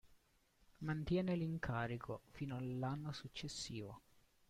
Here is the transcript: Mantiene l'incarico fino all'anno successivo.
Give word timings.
Mantiene 0.79 1.35
l'incarico 1.35 2.23
fino 2.31 2.57
all'anno 2.57 3.11
successivo. 3.11 4.01